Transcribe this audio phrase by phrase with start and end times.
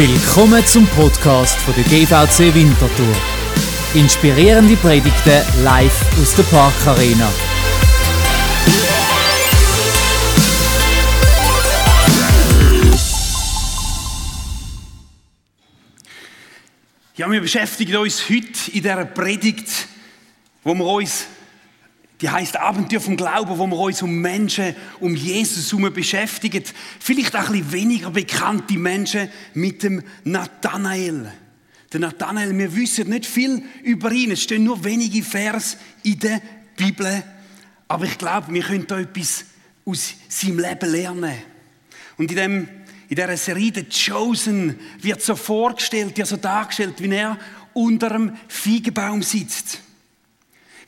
[0.00, 3.14] Willkommen zum Podcast von der GVC Winterthur.
[3.92, 7.30] Inspirierende Predigten live aus der Parkarena.
[17.16, 19.68] Ja, wir beschäftigen uns heute in dieser Predigt,
[20.64, 21.26] wo wir uns,
[22.20, 26.62] die heißt Abenteuer vom Glauben, wo wir uns um Menschen, um Jesus herum beschäftigen.
[26.98, 31.32] Vielleicht auch ein bisschen weniger bekannte Menschen mit dem Nathanael.
[31.92, 34.30] Der Nathanael, wir wissen nicht viel über ihn.
[34.32, 36.42] Es stehen nur wenige Vers in der
[36.76, 37.22] Bibel.
[37.88, 39.46] Aber ich glaube, wir können da etwas
[39.84, 41.34] aus seinem Leben lernen.
[42.18, 42.68] Und in dem
[43.08, 47.36] in dieser Serie The Chosen wird so vorgestellt, ja so dargestellt, wie er
[47.72, 49.80] unter einem Feigenbaum sitzt.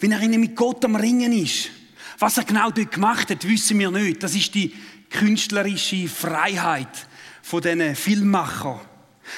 [0.02, 1.70] Wie er mit Gott am Ringen ist.
[2.19, 4.20] Was er genau dort gemacht hat, wissen wir nicht.
[4.20, 4.75] Das ist die
[5.09, 7.06] künstlerische Freiheit
[7.41, 8.80] von diesen Filmmachern.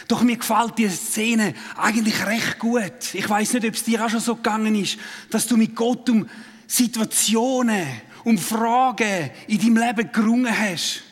[0.09, 3.13] Doch mir gefällt diese Szene eigentlich recht gut.
[3.13, 4.97] Ich weiß nicht, ob es dir auch schon so gegangen ist,
[5.29, 6.27] dass du mit Gott um
[6.67, 7.87] Situationen,
[8.25, 11.03] um Fragen in deinem Leben gerungen hast.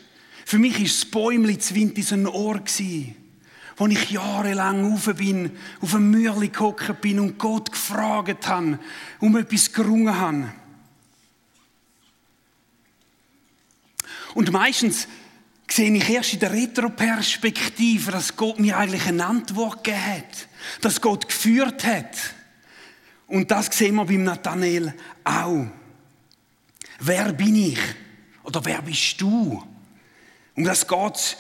[0.47, 2.64] Für mich war das Bäumli zu Winter so ein Ohr,
[3.83, 8.78] wo ich jahrelang auf bin, auf einem Mürli gehockt bin und Gott gefragt habe,
[9.19, 10.52] um etwas gerungen habe.
[14.34, 15.08] Und meistens
[15.69, 20.48] sehe ich erst in der Retroperspektive, dass Gott mir eigentlich eine Antwort gegeben hat,
[20.80, 22.17] dass Gott geführt hat.
[23.27, 25.67] Und das sehen wir beim Nathanael auch.
[27.00, 27.80] Wer bin ich?
[28.44, 29.61] Oder wer bist du?
[30.55, 31.36] Um das geht heute.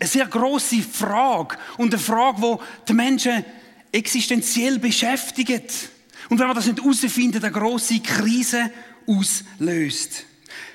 [0.00, 2.56] Eine sehr grosse Frage und eine Frage, die
[2.88, 3.44] die Menschen
[3.92, 5.90] existenziell beschäftigt.
[6.30, 8.70] Und wenn man das nicht herausfindet, eine grosse Krise
[9.06, 10.24] auslöst.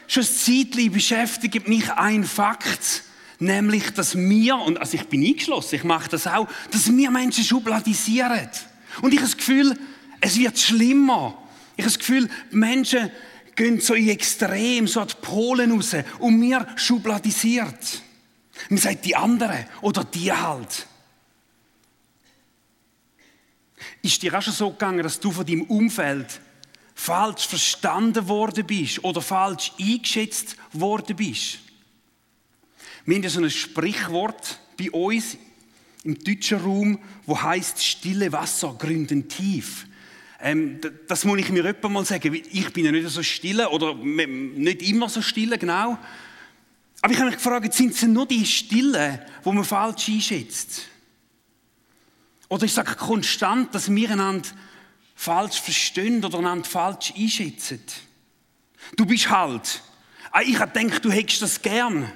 [0.08, 3.04] Schon ein Zeitchen beschäftigt mich ein Fakt,
[3.40, 7.44] nämlich, dass wir, und also ich bin eingeschlossen, ich mache das auch, dass wir Menschen
[7.44, 8.50] schubladisieren.
[9.02, 9.78] Und ich habe das Gefühl,
[10.22, 11.38] es wird schlimmer.
[11.76, 13.12] Ich habe das Gefühl, Menschen
[13.58, 18.02] gehen so in Extrem, so an die Polen raus und mir schubladisiert.
[18.70, 20.88] Man sagt die andere oder die halt.
[24.02, 26.40] Ist dir auch schon so gegangen, dass du von deinem Umfeld
[26.96, 31.60] falsch verstanden worden bist oder falsch eingeschätzt worden bist?
[33.06, 35.38] Wir haben ja so ein Sprichwort bei uns
[36.04, 39.88] im deutschen Raum, wo heißt stille Wasser gründen tief.
[40.40, 42.34] Ähm, das muss ich mir öppe mal sagen.
[42.34, 45.98] Ich bin ja nicht so stille oder nicht immer so stille, genau.
[47.02, 50.88] Aber ich habe mich gefragt, sind es nur die Stille, wo man falsch einschätzt?
[52.50, 54.50] Oder ich sage konstant, dass wir einander
[55.16, 57.82] falsch verstehen oder einander falsch einschätzen?
[58.96, 59.82] Du bist halt.
[60.32, 62.12] Ah, ich habe gedacht, du hättest das gern.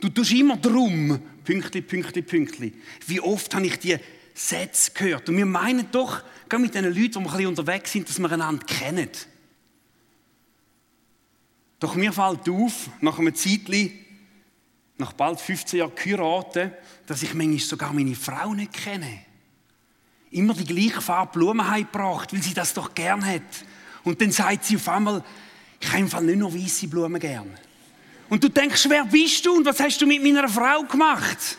[0.00, 2.72] Du tust immer drum, Pünktli, Pünktli, Pünktli.
[3.06, 3.98] Wie oft habe ich die
[4.34, 5.28] Sätze gehört?
[5.28, 8.30] Und wir meinen doch, gerade mit den Leuten, die ein bisschen unterwegs sind, dass wir
[8.30, 9.10] einander kennen.
[11.80, 13.92] Doch mir fällt auf, nach einem Zeitchen,
[14.98, 16.72] nach bald 15 Jahren geheiratet,
[17.06, 19.20] dass ich manchmal sogar meine Frau nicht kenne.
[20.30, 23.64] Immer die gleiche Farbe Blumen heimgebracht, weil sie das doch gern hat.
[24.04, 25.22] Und dann sagt sie auf einmal,
[25.80, 27.56] ich habe einfach nicht nur weiße Blumen gern.
[28.28, 31.56] Und du denkst, wer bist du und was hast du mit meiner Frau gemacht?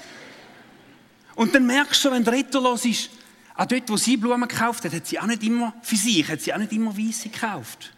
[1.35, 3.09] Und dann merkst du, wenn Retter los ist,
[3.59, 6.39] auch dort, wo sie Blumen gekauft hat, hat sie auch nicht immer für sich, hat
[6.39, 7.91] sie auch nicht immer weiße gekauft.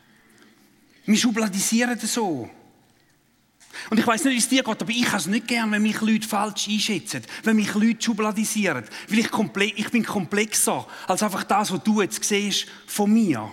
[1.06, 2.50] Wir schubladisieren das so.
[3.92, 5.84] Und ich weiß nicht, wie es dir geht, aber ich habe es nicht gern, wenn
[5.84, 8.86] mich Leute falsch einschätzen, wenn mich Leute schubladisieren.
[9.08, 13.52] Weil ich, komple ich bin komplexer als einfach das, was du jetzt siehst von mir.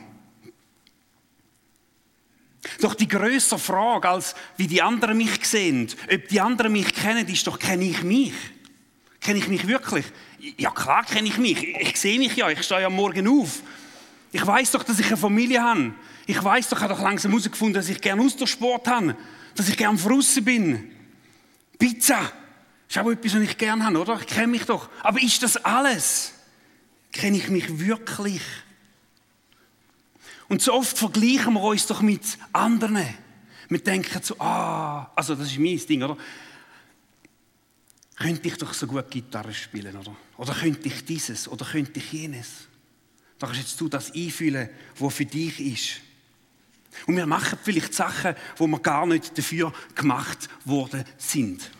[2.80, 7.28] Doch die größere Frage, als wie die anderen mich sehen, ob die anderen mich kennen,
[7.28, 8.32] ist doch, kenne ich mich?
[9.20, 10.06] Kenne ich mich wirklich?
[10.56, 11.62] Ja, klar kenne ich mich.
[11.62, 12.48] Ich sehe mich ja.
[12.50, 13.62] Ich stehe ja morgen auf.
[14.32, 15.92] Ich weiß doch, dass ich eine Familie habe.
[16.26, 19.16] Ich weiß doch, ich habe doch langsam herausgefunden, dass ich gerne Ausdauersport habe.
[19.54, 20.92] Dass ich gerne draußen bin.
[21.78, 22.32] Pizza.
[22.88, 24.18] Ist auch etwas, was ich gerne habe, oder?
[24.20, 24.88] Ich kenne mich doch.
[25.02, 26.32] Aber ist das alles?
[27.12, 28.42] Kenne ich mich wirklich?
[30.48, 32.22] Und so oft vergleichen wir uns doch mit
[32.52, 33.06] anderen.
[33.68, 36.16] Wir denken so, ah, also das ist mein Ding, oder?
[38.18, 40.14] Könnte ich doch so gut Gitarre spielen, oder?
[40.38, 42.66] Oder könnte ich dieses, oder könnte ich jenes?
[43.38, 44.68] Da kannst jetzt du das einfühlen,
[44.98, 46.00] was für dich ist.
[47.06, 51.70] Und wir machen vielleicht Sachen, wo wir gar nicht dafür gemacht worden sind.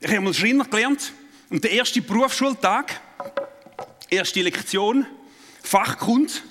[0.00, 1.12] Ich habe mal Schreiner gelernt
[1.50, 3.00] und der erste Berufsschultag,
[4.10, 5.06] erste Lektion,
[5.62, 6.42] Fachkund,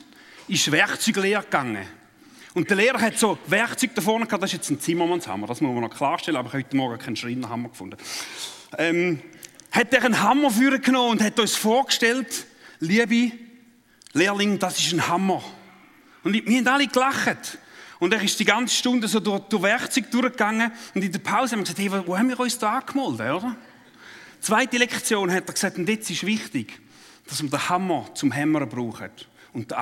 [0.47, 1.85] ist Werkzeuglehre gegangen.
[2.53, 5.59] Und der Lehrer hat so Werkzeug da vorne gehabt, das ist jetzt ein Zimmermannshammer, das
[5.59, 7.97] muss man noch klarstellen, aber ich habe heute Morgen keinen Schreinerhammer gefunden
[8.77, 9.21] ähm,
[9.71, 12.45] hat er einen Hammer für genommen und hat uns vorgestellt,
[12.79, 13.31] liebe
[14.13, 15.43] Lehrling, das ist ein Hammer.
[16.23, 17.57] Und wir haben alle gelacht.
[17.99, 21.53] Und er ist die ganze Stunde so durch, durch Werkzeug durchgegangen und in der Pause
[21.53, 23.55] haben wir gesagt, hey, wo haben wir uns da angemeldet, oder?
[24.39, 26.79] Zweite Lektion hat er gesagt, und jetzt ist wichtig,
[27.27, 29.77] dass man den Hammer zum Hämmern braucht und den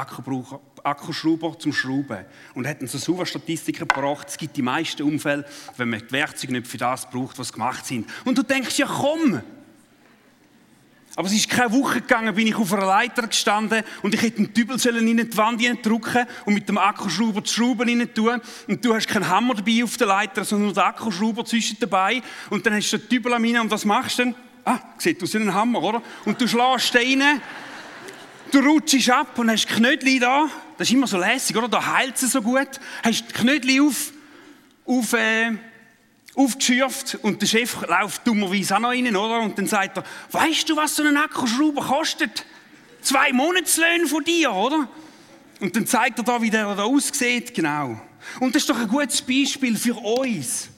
[0.86, 2.26] Akkuschrauber zum Schrauben.
[2.54, 5.46] Und hat uns so super Statistiken gebracht, es gibt die meisten Unfälle,
[5.78, 8.10] wenn man die Werkzeuge nicht für das braucht, was gemacht sind.
[8.24, 9.42] Und du denkst, ja komm,
[11.18, 14.40] aber es ist keine Woche gegangen, bin ich auf einer Leiter gestanden und ich hätte
[14.40, 18.42] einen Dübel in die Wand drücken und mit dem Akkuschrauber die Schrauben rein tun.
[18.68, 22.22] Und du hast keinen Hammer dabei auf der Leiter, sondern nur den Akkuschrauber zwischen dabei.
[22.50, 24.36] Und dann hast du den Dübel an und was machst du dann?
[24.66, 26.02] Ah, sieht aus wie ein Hammer, oder?
[26.26, 27.42] Und du schlägst den rein,
[28.52, 30.50] du rutschst ab und hast Knödel da.
[30.78, 31.68] Das ist immer so lässig, oder?
[31.68, 32.68] Da heilt es so gut.
[33.04, 34.12] Hast Knödel auf,
[34.86, 35.52] auf, äh,
[36.36, 39.40] aufgeschürft und der Chef läuft dummerweise auch noch rein, oder?
[39.40, 42.46] Und dann sagt er, weißt du, was so ein Akkuschrauber kostet?
[43.02, 44.88] Zwei Monatslöhne von dir, oder?
[45.62, 48.00] Und dann zeigt er da, wie der da aussieht, genau.
[48.40, 50.70] Und das ist doch ein gutes Beispiel für uns.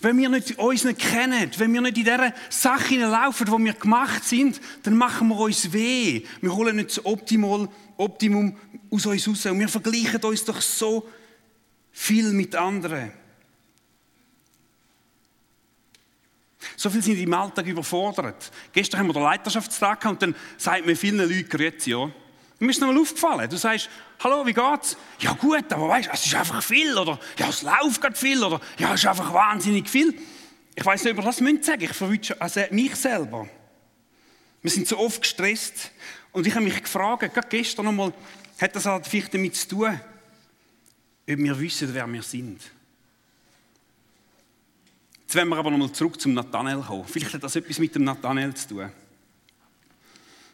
[0.00, 3.72] Wenn wir nicht, uns nicht kennen, wenn wir nicht in dieser Sache laufen, wo wir
[3.72, 6.22] gemacht sind, dann machen wir uns weh.
[6.40, 7.68] Wir holen nicht das Optimal,
[7.98, 8.56] Optimum
[8.90, 9.46] aus uns raus.
[9.46, 11.06] Und wir vergleichen uns doch so
[11.92, 13.12] viel mit anderen.
[16.76, 18.50] So viel sind im Alltag überfordert.
[18.72, 22.10] Gestern haben wir den Leiterschaftstag gehabt und dann sagt mir vielen Leuten, grüezi, ja.
[22.60, 23.48] Mir ist noch mal aufgefallen.
[23.48, 23.88] Du sagst,
[24.20, 24.96] hallo, wie geht's?
[25.20, 28.60] Ja gut, aber weißt, es ist einfach viel oder ja, es läuft gerade viel oder
[28.78, 30.14] ja, es ist einfach wahnsinnig viel.
[30.74, 31.82] Ich weiß nicht, ob das müssen sagen.
[31.82, 33.48] Ich verwünsche also mich selber.
[34.62, 35.92] Wir sind so oft gestresst
[36.32, 38.12] und ich habe mich gefragt, gerade gestern noch mal,
[38.60, 40.00] hat das halt vielleicht damit zu tun,
[41.30, 42.60] ob wir wissen, wer wir sind.
[45.22, 47.04] Jetzt wollen wir aber nochmal zurück zum Nathanael kommen.
[47.06, 48.90] Vielleicht hat das etwas mit dem Nathanael zu tun.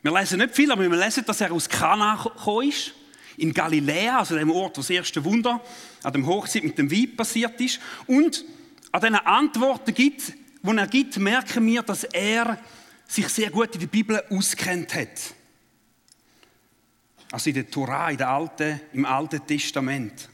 [0.03, 2.93] Wir lesen nicht viel, aber wir lesen, dass er aus Kana gekommen ist,
[3.37, 5.61] in Galiläa, also dem Ort, wo das erste Wunder
[6.03, 7.81] an dem Hochzeit mit dem Weib passiert ist.
[8.07, 8.45] Und
[8.93, 10.13] an diesen Antworten die
[10.77, 12.59] er gibt, merken wir, dass er
[13.07, 15.35] sich sehr gut in der Bibel auskennt hat.
[17.35, 20.29] Also in der Torah, in der Alten, im Alten Testament.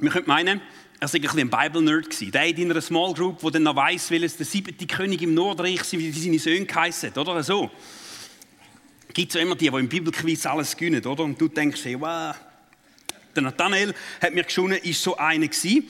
[0.00, 0.60] Wir können meinen,
[1.00, 2.32] er war ein bisschen ein Bible-Nerd.
[2.32, 5.82] Der in einer Small Group, der dann noch weiss, welches der siebte König im Nordreich
[5.82, 7.68] sind, wie seine Söhne geheißen oder so.
[9.08, 11.24] Es gibt so immer die, die im Bibelquiz alles gewinnen, oder?
[11.24, 12.36] Und du denkst, hey, wow.
[13.34, 13.92] Der Nathanael
[14.22, 15.88] hat mir geschonen, ist so einer gewesen.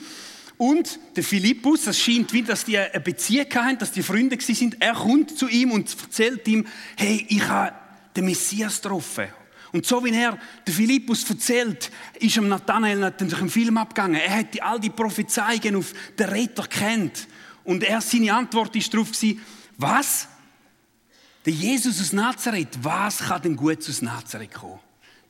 [0.57, 4.81] Und der Philippus, das scheint wie, dass die eine Beziehung hatten, dass die Freunde sind.
[4.81, 6.65] Er kommt zu ihm und erzählt ihm,
[6.97, 7.75] hey, ich habe
[8.15, 9.27] den Messias getroffen.
[9.71, 10.37] Und so wie er
[10.67, 14.19] der Philippus erzählt, ist am Nathanael natürlich ein Film abgegangen.
[14.19, 17.27] Er hat all die Prophezeiungen auf den Retter kennt.
[17.63, 19.09] Und er, seine Antwort ist darauf
[19.77, 20.27] was?
[21.45, 24.79] Der Jesus aus Nazareth, was kann denn gut aus Nazareth kommen?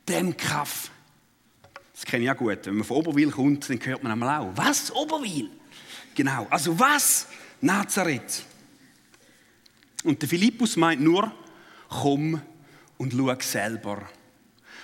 [0.07, 0.92] Dem Kaff.
[1.94, 2.66] Das kenne ich auch gut.
[2.66, 4.51] Wenn man von Oberwil kommt, dann hört man einmal auch.
[4.56, 4.92] Was?
[4.92, 5.50] Oberwil?
[6.16, 6.48] Genau.
[6.50, 7.28] Also was?
[7.62, 8.44] Nazareth.
[10.04, 11.31] Und der Philippus meint nur,
[11.88, 12.42] komm
[13.01, 14.07] und schau selber.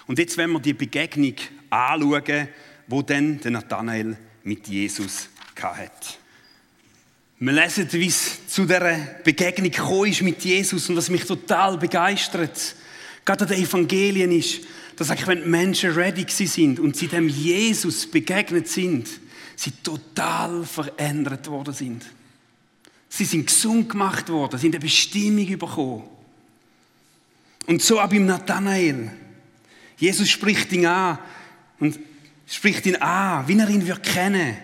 [0.08, 1.36] Und jetzt werden wir die Begegnung
[1.70, 2.48] anschauen,
[2.88, 5.30] wo dann der Nathanael mit Jesus
[5.62, 5.92] hatte.
[7.40, 11.78] Wir lesen, wie es zu dieser Begegnung gekommen ist mit Jesus und was mich total
[11.78, 12.76] begeistert,
[13.24, 14.62] gerade an den Evangelien ist,
[14.96, 19.08] dass eigentlich, wenn die Menschen ready sind und sie dem Jesus begegnet sind,
[19.56, 22.04] sie total verändert worden sind.
[23.10, 26.17] Sie sind gesund gemacht worden, sind eine Bestimmung bekommen.
[27.68, 29.12] Und so auch beim Nathanael.
[29.98, 31.20] Jesus spricht ihn an
[31.80, 32.00] und
[32.48, 34.58] spricht ihn an, wie er ihn wird kennen.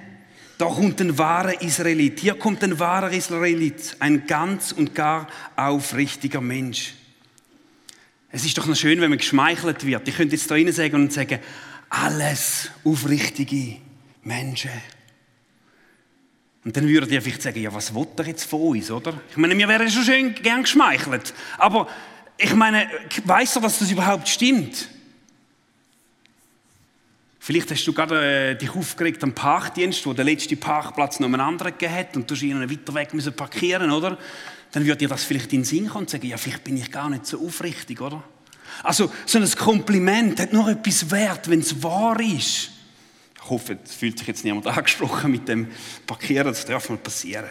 [0.58, 2.20] Da kommt ein wahrer Israelit.
[2.20, 6.94] Hier kommt ein wahrer Israelit, ein ganz und gar aufrichtiger Mensch.
[8.32, 10.08] Es ist doch noch schön, wenn man geschmeichelt wird.
[10.08, 11.40] Ich könnte jetzt da rein sagen und sagen,
[11.90, 13.78] alles aufrichtige
[14.24, 14.72] Menschen.
[16.64, 19.20] Und dann würdet ihr vielleicht sagen, ja, was will er jetzt von uns, oder?
[19.30, 21.34] Ich meine, wir wären schon schön gern geschmeichelt.
[21.58, 21.90] Aber
[22.38, 22.90] ich meine,
[23.24, 24.90] weißt du, dass das überhaupt stimmt?
[27.40, 31.42] Vielleicht hast du gerade äh, dich aufgeregt am Parkdienst, wo der letzte Parkplatz noch einen
[31.42, 34.18] anderen gegeben hat und du hast ihnen weiter weg müssen parkieren, oder?
[34.72, 36.90] Dann würde dir das vielleicht in den Sinn kommen und sagen, ja, vielleicht bin ich
[36.90, 38.24] gar nicht so aufrichtig, oder?
[38.82, 42.72] Also, so ein Kompliment hat nur etwas wert, wenn es wahr ist.
[43.36, 45.68] Ich hoffe, es fühlt sich jetzt niemand angesprochen mit dem
[46.08, 47.50] Parkieren, das darf mal passieren.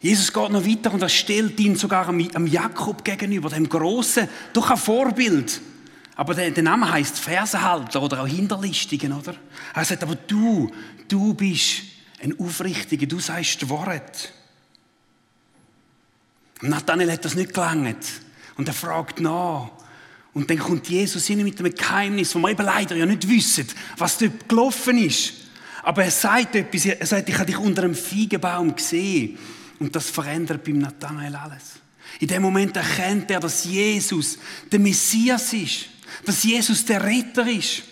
[0.00, 4.70] Jesus geht noch weiter und er stellt ihn sogar am Jakob gegenüber, dem großen, doch
[4.70, 5.60] ein Vorbild.
[6.14, 9.34] Aber der, der Name heißt Fersenhalter oder auch Hinterlistigen, oder?
[9.74, 10.70] Er sagt, aber du,
[11.08, 11.82] du bist
[12.20, 14.32] Ein aufrichtiger, du sagst Wort.
[16.60, 18.04] Und Nathanael hat das nicht gelangt.
[18.56, 19.70] Und er fragt nach.
[20.34, 23.68] Und dann kommt Jesus hin mit einem Geheimnis, wo wir eben leider ja nicht wissen,
[23.96, 25.34] was dort gelaufen ist.
[25.84, 29.38] Aber er sagt etwas, er sagt, ich habe dich unter einem Feigenbaum gesehen.
[29.78, 31.80] Und das verändert beim Nathanael alles.
[32.20, 34.38] In dem Moment erkennt er, dass Jesus
[34.70, 35.86] der Messias ist,
[36.24, 37.82] dass Jesus der Retter ist.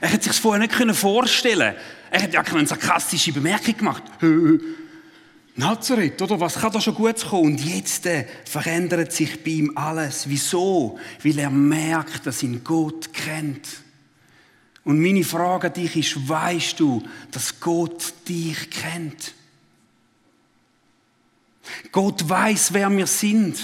[0.00, 1.74] Er hätte sich es vorher nicht vorstellen.
[2.10, 4.02] Er hat ja eine sarkastische Bemerkung gemacht.
[5.56, 6.38] Nazareth, oder?
[6.38, 7.52] Was kann da schon gut kommen?
[7.52, 10.28] Und jetzt äh, verändert sich bei ihm alles.
[10.28, 10.98] Wieso?
[11.24, 13.66] Weil er merkt, dass ihn Gott kennt.
[14.86, 17.02] Und meine Frage an dich ist, weißt du,
[17.32, 19.34] dass Gott dich kennt?
[21.90, 23.58] Gott weiß, wer wir sind.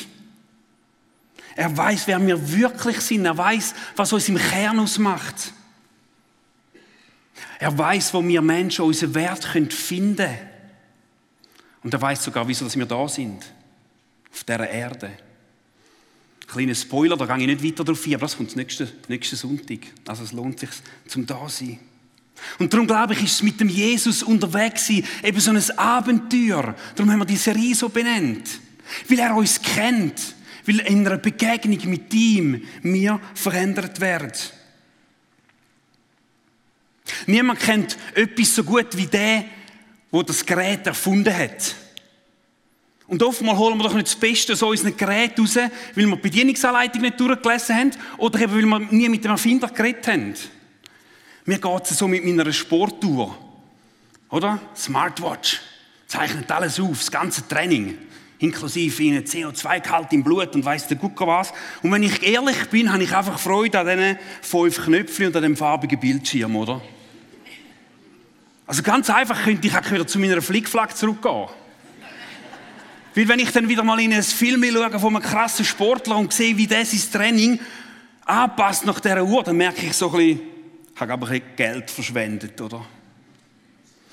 [1.55, 3.25] Er weiß, wer wir wirklich sind.
[3.25, 5.52] Er weiß, was uns im Kern ausmacht.
[7.61, 10.38] Er weiß, wo wir Menschen unseren Wert finden können.
[11.85, 13.45] Und er weiß sogar, wieso wir da sind.
[14.33, 15.12] Auf dieser Erde.
[16.52, 19.78] Kleiner Spoiler, da gehe ich nicht weiter drauf ein, aber das kommt nächsten, nächsten Sonntag.
[20.06, 20.68] Also es lohnt sich
[21.06, 21.78] zum Dasein.
[22.59, 26.75] Und darum glaube ich, ist es mit dem Jesus unterwegs sein, eben so ein Abenteuer.
[26.94, 28.61] Darum haben wir die Serie so benannt.
[29.09, 30.35] Weil er uns kennt.
[30.66, 34.32] Weil in einer Begegnung mit ihm wir verändert werden.
[37.26, 39.47] Niemand kennt etwas so gut wie der,
[40.12, 41.75] der das Gerät erfunden hat.
[43.12, 46.23] Und oftmals holen wir doch nicht das Beste aus unseren Geräten raus, weil wir die
[46.23, 50.35] Bedienungsanleitung nicht durchgelesen haben oder eben weil wir nie mit dem Erfinder geredet haben.
[51.45, 53.37] Mir geht es so mit meiner Sporttour.
[54.31, 54.59] Oder?
[54.75, 55.61] Smartwatch.
[56.07, 57.99] Zeichnet alles auf, das ganze Training.
[58.38, 61.52] Inklusive ihnen CO2-Gehalt im Blut und weiss der Gucker was.
[61.83, 65.42] Und wenn ich ehrlich bin, habe ich einfach Freude an diesen fünf Knöpfen und an
[65.42, 66.81] dem farbigen Bildschirm, oder?
[68.66, 71.49] Also ganz einfach könnte ich auch wieder zu meiner Flickflack zurückgehen.
[73.14, 76.33] Weil wenn ich dann wieder mal in ein Film schaue von einem krassen Sportler und
[76.33, 77.61] sehe, wie der sein Training
[78.25, 80.40] anpasst nach dieser Uhr, dann merke ich so ein bisschen,
[80.95, 82.87] ich habe aber ein Geld verschwendet, oder?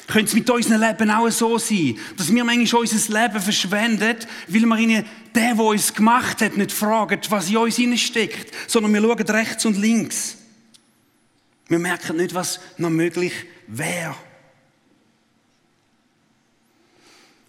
[0.08, 4.62] Könnte es mit unserem Leben auch so sein, dass wir manchmal unser Leben verschwenden, weil
[4.62, 9.02] wir ihnen, der, der uns gemacht hat, nicht fragen, was in uns steckt, sondern wir
[9.02, 10.38] schauen rechts und links.
[11.68, 13.34] Wir merken nicht, was noch möglich
[13.68, 14.16] wäre.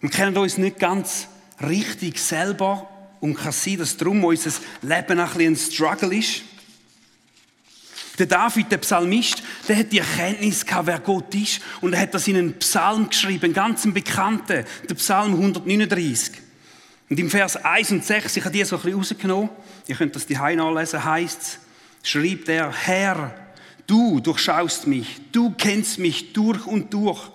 [0.01, 1.29] Wir kennen uns nicht ganz
[1.63, 2.89] richtig selber
[3.21, 4.51] und kann sein, dass darum unser
[4.83, 6.43] Leben ein, ein Struggle ist.
[8.19, 11.63] Der David, der Psalmist, der hat die Erkenntnis gehabt, wer Gott ist.
[11.81, 16.35] Und er hat das in einen Psalm geschrieben, einen ganz bekannten, der Psalm 139.
[17.09, 19.51] Und im Vers 1 und 6, ich habe die so ein bisschen rausgenommen,
[19.87, 21.59] ihr könnt das die nachlesen, heißt es,
[22.03, 23.35] schreibt er, Herr,
[23.87, 27.31] du durchschaust mich, du kennst mich durch und durch.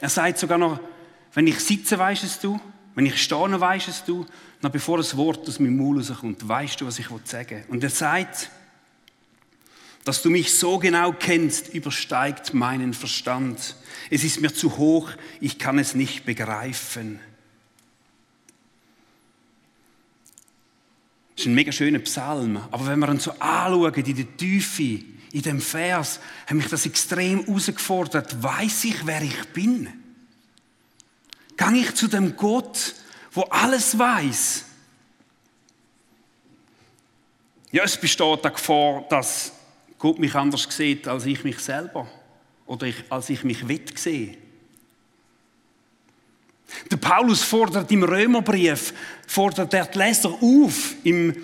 [0.00, 0.80] Er sagt sogar noch,
[1.34, 2.58] wenn ich sitze, weißt es du.
[2.94, 4.26] Wenn ich stehe, weißt es du.
[4.60, 7.64] Noch bevor das Wort aus meinem Mund rauskommt, weißt du, was ich sagen will.
[7.68, 8.50] Und er sagt,
[10.04, 13.76] dass du mich so genau kennst, übersteigt meinen Verstand.
[14.10, 17.20] Es ist mir zu hoch, ich kann es nicht begreifen.
[21.36, 22.56] Das ist ein mega schöner Psalm.
[22.70, 26.86] Aber wenn wir ihn so anschauen, in der Tiefe, in dem Vers, hat mich das
[26.86, 28.42] extrem herausgefordert.
[28.42, 29.88] Weiß ich, wer ich bin?
[31.58, 32.94] Gehe ich zu dem Gott,
[33.32, 34.64] wo alles weiß?
[37.72, 39.52] Ja, es besteht die Gefahr, dass
[39.98, 42.08] Gott mich anders sieht als ich mich selber
[42.64, 44.38] oder ich, als ich mich wett sehe.
[46.90, 48.94] Der Paulus fordert im Römerbrief,
[49.26, 51.34] fordert er die Leser auf, im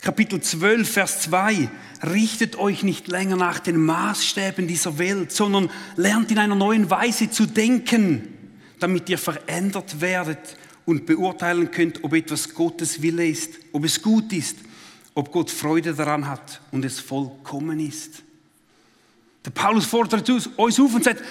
[0.00, 1.68] Kapitel 12, Vers 2,
[2.04, 7.30] richtet euch nicht länger nach den Maßstäben dieser Welt, sondern lernt in einer neuen Weise
[7.30, 8.37] zu denken
[8.78, 10.56] damit ihr verändert werdet
[10.86, 14.56] und beurteilen könnt, ob etwas Gottes Wille ist, ob es gut ist,
[15.14, 18.22] ob Gott Freude daran hat und es vollkommen ist.
[19.44, 21.22] Der Paulus fordert uns auf und sagt,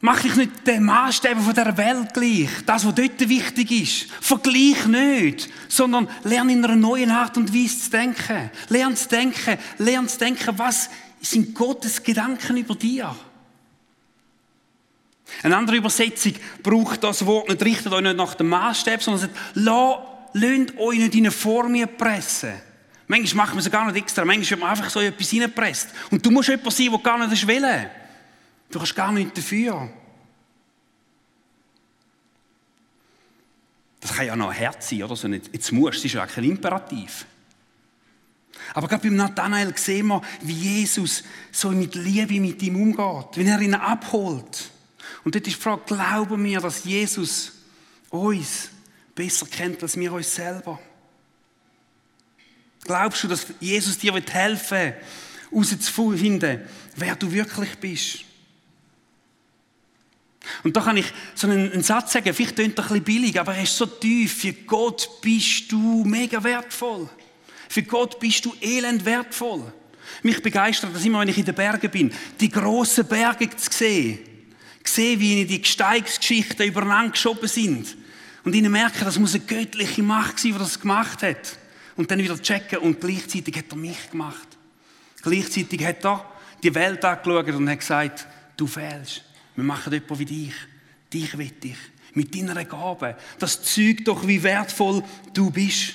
[0.00, 4.10] mach dich nicht den Maßstäben von der Welt gleich, das, was dort wichtig ist.
[4.20, 8.50] Vergleich nicht, sondern lerne in einer neuen Art und Weise zu denken.
[8.68, 10.90] Lern zu denken, lern zu denken, was
[11.20, 13.14] sind Gottes Gedanken über dir?
[15.42, 19.36] Eine andere Übersetzung braucht das Wort nicht, richtet euch nicht nach dem Maßstab, sondern sagt,
[19.54, 22.52] lasst euch nicht in eine Form pressen.
[23.06, 25.88] Manchmal macht man es gar nicht extra, manchmal wird man einfach so etwas reinpresst.
[26.10, 27.90] Und du musst jemand sein, der gar nicht will.
[28.70, 29.90] Du kannst gar nichts dafür.
[34.00, 35.16] Das kann ja noch ein Herz sein, oder?
[35.16, 37.26] So nicht, jetzt musst du, das ist ja kein Imperativ.
[38.74, 43.46] Aber gerade beim Nathanael sehen wir, wie Jesus so mit Liebe mit ihm umgeht, wie
[43.46, 44.70] er ihn abholt.
[45.24, 47.52] Und dort ist die Frage, glauben wir, dass Jesus
[48.08, 48.70] uns
[49.14, 50.80] besser kennt als wir uns selber?
[52.84, 54.94] Glaubst du, dass Jesus dir helfen will,
[55.50, 56.62] herauszufinden,
[56.96, 58.24] wer du wirklich bist?
[60.62, 63.38] Und da kann ich so einen, einen Satz sagen, vielleicht klingt er ein bisschen billig,
[63.38, 64.40] aber er ist so tief.
[64.40, 67.08] Für Gott bist du mega wertvoll.
[67.68, 69.72] Für Gott bist du elend wertvoll.
[70.22, 74.18] Mich begeistert das immer, wenn ich in den Bergen bin, die grossen Berge zu sehen.
[74.84, 77.96] Sehen, wie ihnen die Gesteigsgeschichten übereinander geschoben sind.
[78.44, 81.58] Und ihnen merken, das muss eine göttliche Macht sein, die das gemacht hat.
[81.96, 84.48] Und dann wieder checken und gleichzeitig hat er mich gemacht.
[85.22, 86.24] Gleichzeitig hat er
[86.62, 89.22] die Welt angeschaut und hat gesagt, du fehlst.
[89.54, 90.54] Wir machen jemanden wie dich.
[91.12, 91.76] Dich will ich.
[92.14, 93.16] Mit deiner Gabe.
[93.38, 95.02] Das zeugt doch, wie wertvoll
[95.34, 95.94] du bist.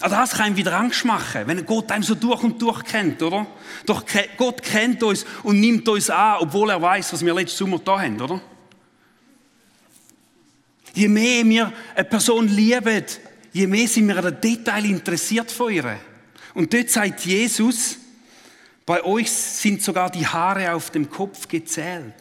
[0.00, 3.22] An das kann ihm wieder Angst machen, wenn Gott einem so durch und durch kennt,
[3.22, 3.46] oder?
[3.86, 4.04] Doch
[4.36, 8.00] Gott kennt uns und nimmt uns an, obwohl er weiß, was wir letzten Sommer da
[8.00, 8.40] haben, oder?
[10.92, 13.04] Je mehr wir eine Person lieben,
[13.52, 15.98] je mehr sind wir an den Detail interessiert von ihr.
[16.54, 17.96] Und dort sagt Jesus,
[18.86, 22.14] bei euch sind sogar die Haare auf dem Kopf gezählt.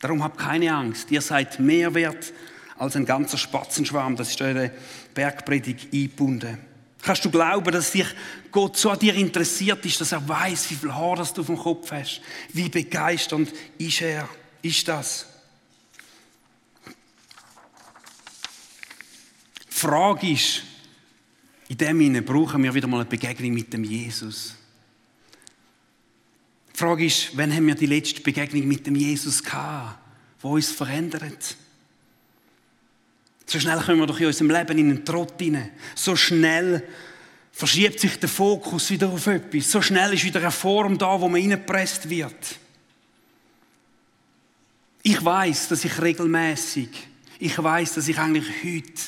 [0.00, 2.32] Darum habt keine Angst, ihr seid mehr wert
[2.76, 4.16] als ein ganzer Spatzenschwarm.
[4.16, 4.70] Das ist in der
[5.14, 6.58] Bergpredigt eingebunden.
[7.02, 8.06] Kannst du glauben, dass sich
[8.50, 11.58] Gott so an dir interessiert ist, dass er weiß, wie viel Haar du auf dem
[11.58, 12.22] Kopf hast?
[12.52, 14.26] Wie begeisternd ist er?
[14.62, 15.26] Ist das?
[19.68, 20.62] Die Frage ist,
[21.68, 24.54] in dem Sinne brauchen wir wieder mal eine Begegnung mit dem Jesus.
[26.72, 29.98] Die Frage ist, wann haben wir die letzte Begegnung mit dem Jesus gehabt,
[30.40, 31.56] wo uns verändert?
[33.46, 35.70] So schnell kommen wir doch in unserem Leben in einen Trott hinein.
[35.94, 36.82] So schnell
[37.52, 39.70] verschiebt sich der Fokus wieder auf etwas.
[39.70, 42.58] So schnell ist wieder eine Form da, wo man reingepresst wird.
[45.02, 46.88] Ich weiß, dass ich regelmäßig,
[47.38, 49.02] ich weiß, dass ich eigentlich heute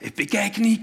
[0.00, 0.80] eine Begegnung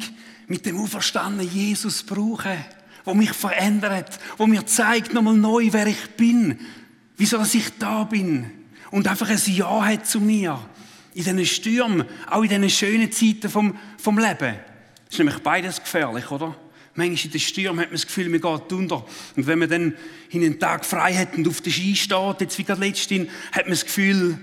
[0.47, 2.55] mit dem auferstandenen Jesus brauche,
[3.03, 6.59] wo mich verändert, wo mir zeigt nochmal neu, wer ich bin,
[7.17, 8.51] wieso dass ich da bin
[8.91, 10.59] und einfach ein Ja hat zu mir
[11.15, 14.55] in diesen Stürmen, auch in diesen schönen Zeiten vom, vom Leben.
[15.05, 16.55] Das ist nämlich beides gefährlich, oder?
[16.93, 19.05] Manchmal in den Stürmen hat man das Gefühl, man geht unter.
[19.35, 19.93] Und wenn man dann
[20.29, 23.63] in einen Tag frei hat und auf der Ski steht, jetzt wie gerade letztens, hat
[23.63, 24.37] man das Gefühl,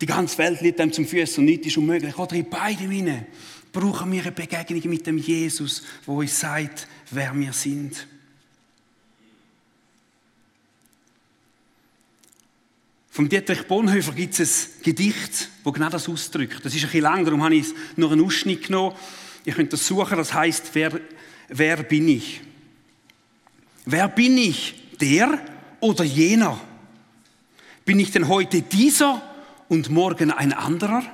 [0.00, 2.16] die ganze Welt liegt einem zum Füßen und nichts ist unmöglich.
[2.16, 3.26] Oder in beiden hinein
[3.72, 8.06] brauchen wir eine Begegnung mit dem Jesus, wo uns sagt, wer wir sind.
[13.14, 16.64] Vom Dietrich Bonhoeffer gibt es ein Gedicht, das genau das ausdrückt.
[16.64, 18.96] Das ist ein bisschen lang, darum habe ich nur einen Ausschnitt genommen.
[19.44, 21.00] Ihr könnt das suchen, das heißt, wer,
[21.46, 22.40] wer bin ich?
[23.84, 24.74] Wer bin ich?
[25.00, 25.38] Der
[25.78, 26.60] oder jener?
[27.84, 29.22] Bin ich denn heute dieser
[29.68, 31.04] und morgen ein anderer?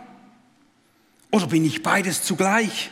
[1.31, 2.91] Oder bin ich beides zugleich?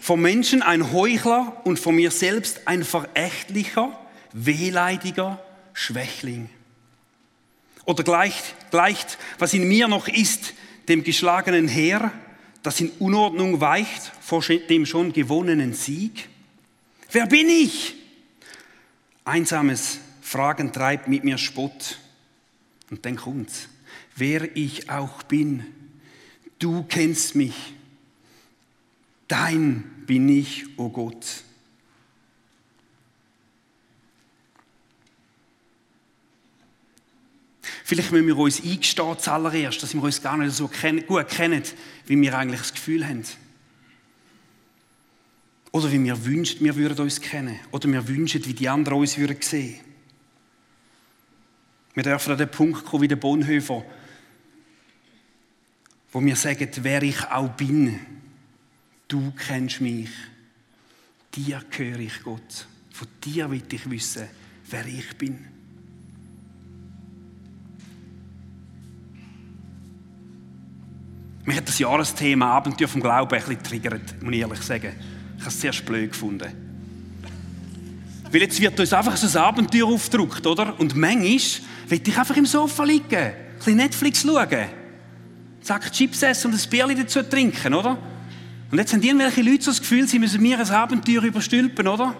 [0.00, 3.92] Vom Menschen ein Heuchler und von mir selbst ein verächtlicher,
[4.32, 5.38] wehleidiger
[5.74, 6.48] Schwächling.
[7.84, 10.54] Oder gleicht, gleicht, was in mir noch ist,
[10.88, 12.12] dem geschlagenen Heer,
[12.62, 16.28] das in Unordnung weicht vor dem schon gewonnenen Sieg?
[17.10, 17.94] Wer bin ich?
[19.24, 21.98] Einsames Fragen treibt mit mir Spott.
[22.90, 23.68] Und dann kommt's.
[24.16, 25.64] Wer ich auch bin,
[26.58, 27.74] du kennst mich.
[29.28, 31.44] Dein bin ich, o oh Gott.
[37.86, 40.70] Vielleicht müssen wir uns eingestehen zuallererst, dass wir uns gar nicht so
[41.06, 41.62] gut kennen,
[42.06, 43.22] wie wir eigentlich das Gefühl haben.
[45.70, 47.60] Oder wie wir wünschen, wir würden uns kennen.
[47.72, 49.80] Oder wir wünschen, wie die anderen uns würden sehen.
[51.92, 53.84] Wir dürfen an den Punkt kommen, wie der Bonhoeffer,
[56.10, 58.00] wo wir sagen, wer ich auch bin,
[59.08, 60.08] du kennst mich,
[61.34, 64.26] dir gehöre ich Gott, von dir will ich wissen,
[64.70, 65.53] wer ich bin.
[71.44, 74.92] Mich hat das Jahresthema Abenteuer vom Glauben ein bisschen triggert, muss ich ehrlich sagen.
[75.36, 76.50] Ich habe es sehr blöd gefunden.
[78.30, 80.78] Weil jetzt wird uns einfach so ein Abenteuer aufgedruckt, oder?
[80.80, 81.38] Und manchmal
[81.88, 84.68] will ich einfach im Sofa liegen, ein bisschen Netflix schauen
[85.60, 87.98] Sack Chips essen und ein Bierchen dazu trinken, oder?
[88.70, 92.14] Und jetzt haben irgendwelche Leute so das Gefühl, sie müssen mir ein Abenteuer überstülpen, oder?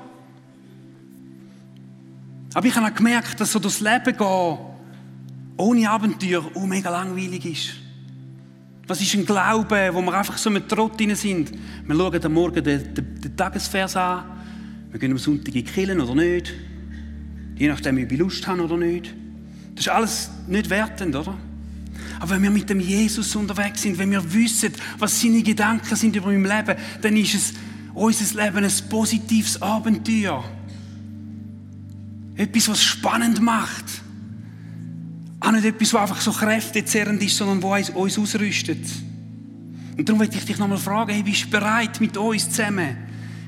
[2.54, 4.58] Aber ich habe auch gemerkt, dass so das Leben gehen
[5.56, 7.83] ohne Abenteuer auch mega langweilig ist.
[8.86, 11.52] Was ist ein Glaube, wo wir einfach so mit Trott drin sind?
[11.86, 14.24] Wir schauen am Morgen den, den, den Tagesvers an.
[14.90, 16.52] Wir gehen am Sonntag Kirche oder nicht.
[17.56, 19.14] Je nachdem, ob ich Lust habe oder nicht.
[19.74, 21.36] Das ist alles nicht wertend, oder?
[22.20, 26.14] Aber wenn wir mit dem Jesus unterwegs sind, wenn wir wissen, was seine Gedanken sind
[26.14, 27.54] über mein Leben, dann ist es
[27.94, 30.44] unser Leben ein positives Abenteuer.
[32.36, 34.03] Etwas, was spannend macht.
[35.44, 38.80] Auch nicht etwas, was einfach so kräftezerrend ist, sondern was uns ausrüstet.
[39.96, 42.96] Und darum möchte ich dich nochmal fragen, hey, bist du bereit, mit uns zusammen,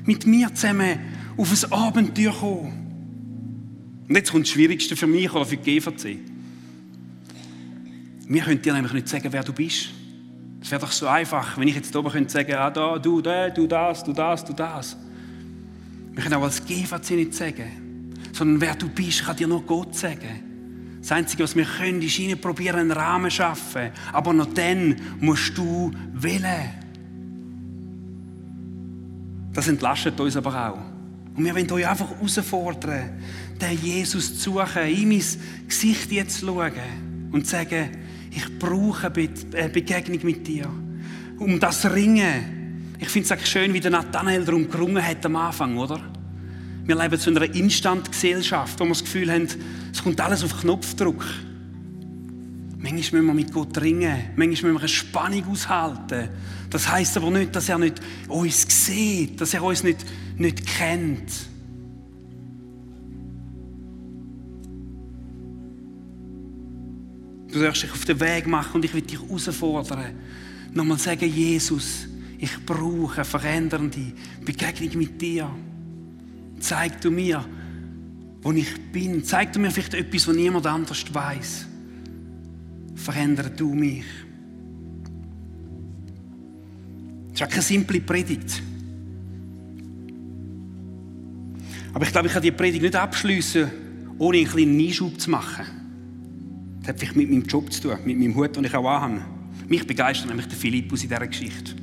[0.05, 0.99] mit mir zusammen,
[1.35, 4.05] auf ein Abenteuer zu kommen?
[4.07, 6.19] Und jetzt kommt das Schwierigste für mich oder für die GVC.
[8.27, 9.89] Wir können dir nämlich nicht sagen, wer du bist.
[10.61, 13.49] Es wäre doch so einfach, wenn ich jetzt oben könnte sagen, ah, da, du, da,
[13.49, 14.95] du das, du das, du das.
[16.13, 19.95] Wir können auch als GVC nicht sagen, sondern wer du bist, kann dir nur Gott
[19.95, 20.46] sagen.
[21.07, 23.91] Das Einzige, was wir können, ist ihnen probieren, einen Rahmen zu schaffen.
[24.11, 26.69] Aber noch dann musst du wählen.
[29.53, 30.79] Das entlastet uns aber auch.
[31.33, 33.21] Und wir wollen euch einfach herausfordern,
[33.61, 35.23] den Jesus zu suchen, in mein
[35.69, 37.89] Gesicht jetzt schauen und sagen,
[38.29, 40.67] ich brauche eine Begegnung mit dir.
[41.39, 42.95] Um das Ringen.
[42.99, 46.01] Ich finde es schön, wie der Nathanael darum gerungen hat am Anfang, oder?
[46.87, 49.45] Wir leben zu einer Instant-Gesellschaft, wo wir das Gefühl haben,
[49.91, 51.21] es kommt alles auf Knopfdruck.
[52.77, 54.17] Manchmal müssen wir mit Gott ringen.
[54.37, 56.29] Manchmal müssen wir eine Spannung aushalten.
[56.69, 60.05] Das heißt aber nicht, dass er nicht uns sieht, dass er uns nicht,
[60.37, 61.29] nicht kennt.
[67.51, 70.13] Du sollst dich auf den Weg machen und ich will dich herausfordern.
[70.73, 74.13] Nochmal sagen, Jesus, ich brauche eine verändernde
[74.45, 75.49] Begegnung mit dir.
[76.59, 77.45] Zeig du mir,
[78.41, 79.23] wo ich bin.
[79.23, 81.65] Zeig du mir vielleicht etwas, was niemand anders weiß.
[82.95, 84.05] Verändere du mich.
[87.31, 88.61] Das ist keine simple Predigt.
[91.93, 93.69] Aber ich glaube, ich kann die Predigt nicht abschließen,
[94.17, 95.65] ohne einen kleinen Einschub zu machen.
[96.79, 99.25] Das hat vielleicht mit meinem Job zu tun, mit meinem Hut, den ich auch anhabe.
[99.67, 101.73] Mich begeistert nämlich der Philippus in dieser Geschichte.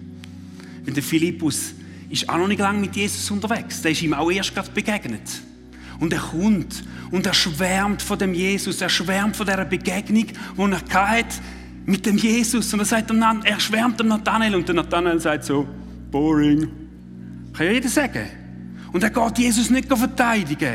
[0.84, 1.74] Weil der Philippus
[2.14, 3.82] ist auch noch nicht lange mit Jesus unterwegs.
[3.82, 5.42] Der ist ihm auch erst gerade begegnet.
[6.00, 10.60] Und er kommt und er schwärmt von dem Jesus, er schwärmt von dieser Begegnung, die
[10.60, 11.36] er hatte
[11.86, 12.72] mit dem Jesus.
[12.72, 15.66] Und er, sagt dem, er schwärmt dem Nathanael und der Nathanael sagt so,
[16.10, 16.68] boring.
[17.52, 18.28] Kann ja jeder sagen.
[18.92, 20.74] Und er geht Jesus nicht verteidigen.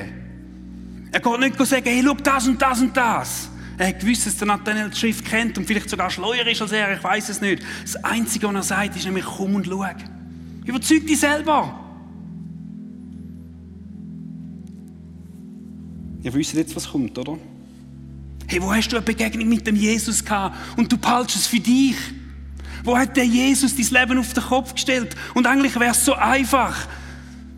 [1.12, 3.50] Er geht nicht sagen, hey, schau das und das und das.
[3.78, 6.74] Er hat gewusst, dass der Nathanael die Schrift kennt und vielleicht sogar schleuer ist als
[6.74, 7.64] er, ich weiß es nicht.
[7.82, 9.86] Das Einzige, was er sagt, ist nämlich, komm und schau.
[10.70, 11.80] Überzeug dich selber.
[16.22, 17.40] Ihr wisst jetzt, was kommt, oder?
[18.46, 21.60] Hey, wo hast du eine Begegnung mit dem Jesus gehabt und du behaltest es für
[21.60, 21.96] dich?
[22.84, 25.16] Wo hat der Jesus dein Leben auf den Kopf gestellt?
[25.34, 26.88] Und eigentlich wäre es so einfach.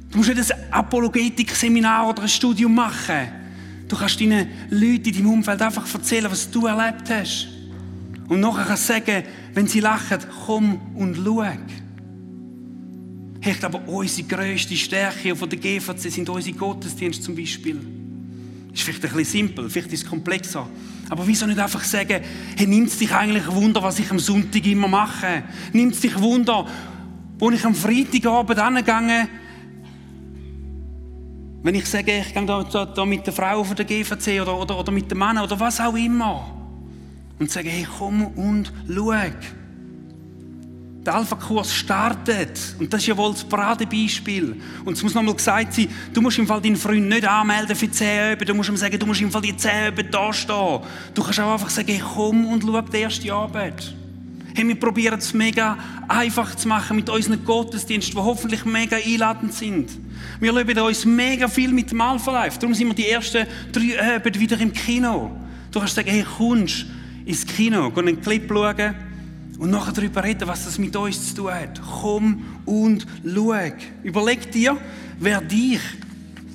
[0.10, 3.28] Du musst nicht ein Apologetik-Seminar oder ein Studium machen.
[3.90, 7.48] Du kannst deinen Leuten in deinem Umfeld einfach erzählen, was du erlebt hast.
[8.30, 11.46] Und nachher kannst du sagen, wenn sie lachen, komm und schau.
[13.42, 17.80] Hey, ich glaube, unsere grösste Stärke von der GVC sind unsere Gottesdienste zum Beispiel.
[18.72, 20.68] Ist vielleicht ein bisschen simpel, vielleicht ist es komplexer.
[21.10, 22.22] Aber wieso nicht einfach sagen,
[22.56, 25.44] hey, nimmt es dich eigentlich Wunder, was ich am Sonntag immer mache?
[25.74, 26.68] Nimmt es dich Wunder,
[27.40, 29.28] wo ich am Freitagabend angegangen
[31.64, 34.58] wenn ich sage, ich gehe da, da, da, mit der Frau von der GVC oder,
[34.58, 36.58] oder, oder mit dem Mann oder was auch immer.
[37.38, 39.14] Und sage, hey, komm und schau.
[41.06, 42.60] Der Alpha-Kurs startet.
[42.78, 44.56] Und das ist ja wohl das Paradebeispiel.
[44.86, 47.90] Und es muss nochmal gesagt sein, du musst im Fall deinen Freund nicht anmelden für
[47.90, 48.46] 10 Üben.
[48.46, 50.80] Du musst ihm sagen, du musst im Fall die 10 Üben da stehen.
[51.16, 53.96] Du kannst auch einfach sagen, komm und schau die erste Arbeit.
[54.54, 55.76] Hey, wir probieren es mega
[56.08, 59.90] einfach zu machen mit unseren Gottesdiensten, die hoffentlich mega einladend sind.
[60.40, 62.60] Wir leben uns mega viel mit dem Alpha Life.
[62.60, 65.32] Darum sind wir die ersten drei Abende wieder im Kino.
[65.72, 66.86] Du kannst sagen, hey, kommst
[67.26, 69.11] ins Kino, geh einen Clip schauen
[69.62, 71.80] und nachher darüber reden, was das mit uns zu tun hat.
[72.02, 73.54] Komm und schau.
[74.02, 74.76] Überleg dir,
[75.20, 75.80] wer dich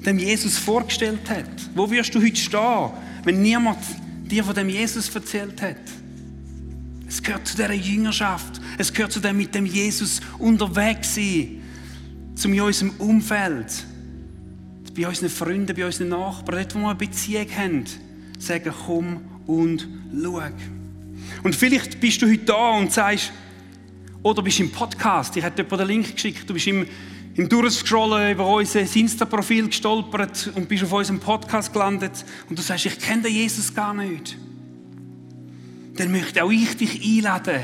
[0.04, 1.48] dem Jesus vorgestellt hat.
[1.76, 2.90] Wo wirst du heute stehen,
[3.22, 3.78] wenn niemand
[4.24, 5.76] dir von dem Jesus erzählt hat?
[7.06, 8.60] Es gehört zu dieser Jüngerschaft.
[8.76, 11.62] Es gehört zu dem mit dem Jesus unterwegs sein.
[12.34, 13.86] Zu unserem Umfeld.
[14.96, 16.58] Bei unseren Freunden, bei unseren Nachbarn.
[16.58, 17.84] Dort, wo wir eine Beziehung haben.
[18.40, 20.42] Sagen, komm und schau.
[21.42, 23.32] Und vielleicht bist du heute da und sagst,
[24.22, 26.86] oder bist im Podcast, ich habe dir den Link geschickt, du bist im,
[27.34, 32.86] im Durchscrollen über unser Insta-Profil gestolpert und bist auf unserem Podcast gelandet und du sagst,
[32.86, 34.36] ich kenne den Jesus gar nicht.
[35.96, 37.60] Dann möchte auch ich dich einladen,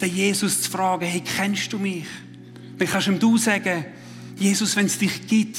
[0.00, 2.04] den Jesus zu fragen, hey, kennst du mich?
[2.78, 3.86] Dann kannst du ihm du sagen,
[4.36, 5.58] Jesus, wenn es dich gibt,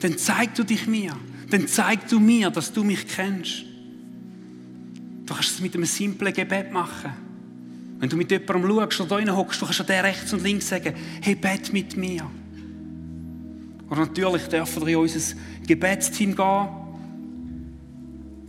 [0.00, 1.16] dann zeig du dich mir.
[1.50, 3.64] Dann zeig du mir, dass du mich kennst.
[5.26, 7.12] Du kannst es mit einem simplen Gebet machen.
[7.98, 10.68] Wenn du mit jemandem schaust oder da hockst, du kannst an der rechts und links
[10.68, 12.28] sagen, hey, bet mit mir.
[13.88, 16.68] Und natürlich dürfen wir in unser Gebetsteam gehen.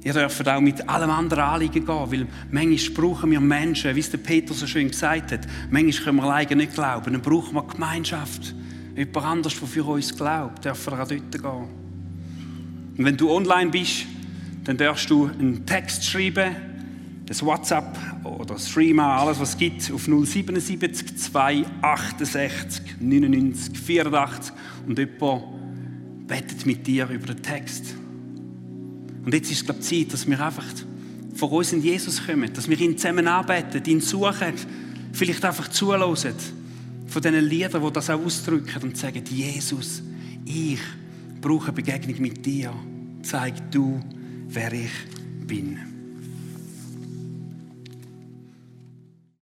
[0.03, 4.09] Ihr dürft auch mit allem anderen Anliegen gehen, weil manchmal brauchen wir Menschen, wie es
[4.09, 7.63] der Peter so schön gesagt hat, manchmal können wir alleine nicht glauben, dann brauchen wir
[7.63, 8.55] Gemeinschaft.
[8.95, 11.67] Jemand anderes, der für uns glaubt, dürfen wir auch dort gehen.
[12.97, 14.05] Und wenn du online bist,
[14.63, 16.55] dann darfst du einen Text schreiben,
[17.25, 24.53] das WhatsApp oder Streamen, alles was es gibt, auf 077 268 99 84
[24.87, 25.43] und jemand
[26.27, 27.95] betet mit dir über den Text.
[29.25, 30.65] Und jetzt ist es, glaube ich, Zeit, dass wir einfach
[31.35, 34.53] vor uns in Jesus kommen, dass wir ihn zusammen anbeten, ihn suchen,
[35.13, 36.15] vielleicht einfach zuhören
[37.07, 40.03] von diesen Liedern, die das auch ausdrücken und sagen, Jesus,
[40.45, 40.79] ich
[41.41, 42.73] brauche eine Begegnung mit dir.
[43.21, 44.01] Zeig du,
[44.53, 44.91] wer ich
[45.47, 45.92] bin.